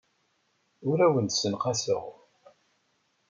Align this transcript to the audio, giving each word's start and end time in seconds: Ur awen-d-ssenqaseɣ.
Ur 0.89 0.97
awen-d-ssenqaseɣ. 1.05 2.03